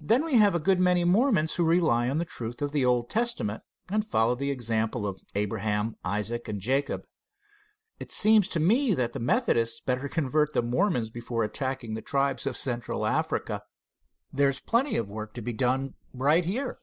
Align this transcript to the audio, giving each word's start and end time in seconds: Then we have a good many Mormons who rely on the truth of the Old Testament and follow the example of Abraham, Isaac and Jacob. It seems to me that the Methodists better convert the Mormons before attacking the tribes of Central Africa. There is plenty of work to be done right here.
Then 0.00 0.26
we 0.26 0.34
have 0.34 0.54
a 0.54 0.60
good 0.60 0.78
many 0.78 1.02
Mormons 1.02 1.54
who 1.54 1.64
rely 1.64 2.10
on 2.10 2.18
the 2.18 2.26
truth 2.26 2.60
of 2.60 2.72
the 2.72 2.84
Old 2.84 3.08
Testament 3.08 3.62
and 3.88 4.04
follow 4.04 4.34
the 4.34 4.50
example 4.50 5.06
of 5.06 5.22
Abraham, 5.34 5.96
Isaac 6.04 6.46
and 6.46 6.60
Jacob. 6.60 7.06
It 7.98 8.12
seems 8.12 8.48
to 8.48 8.60
me 8.60 8.92
that 8.92 9.14
the 9.14 9.18
Methodists 9.18 9.80
better 9.80 10.10
convert 10.10 10.52
the 10.52 10.60
Mormons 10.60 11.08
before 11.08 11.42
attacking 11.42 11.94
the 11.94 12.02
tribes 12.02 12.46
of 12.46 12.54
Central 12.54 13.06
Africa. 13.06 13.62
There 14.30 14.50
is 14.50 14.60
plenty 14.60 14.96
of 14.98 15.08
work 15.08 15.32
to 15.32 15.40
be 15.40 15.54
done 15.54 15.94
right 16.12 16.44
here. 16.44 16.78